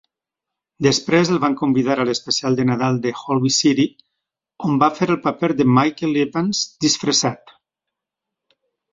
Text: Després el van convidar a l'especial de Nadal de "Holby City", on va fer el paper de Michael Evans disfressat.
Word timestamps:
Després 0.85 1.29
el 1.33 1.39
van 1.41 1.55
convidar 1.57 1.97
a 1.97 2.05
l'especial 2.09 2.55
de 2.59 2.63
Nadal 2.69 2.95
de 3.03 3.11
"Holby 3.19 3.51
City", 3.57 3.85
on 4.69 4.79
va 4.85 4.89
fer 5.01 5.09
el 5.15 5.19
paper 5.27 5.51
de 5.59 5.67
Michael 5.75 6.17
Evans 6.23 6.63
disfressat. 6.87 7.53